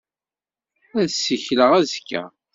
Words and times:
Ad 1.01 1.09
ssikleɣ 1.11 1.71
azekka. 1.79 2.23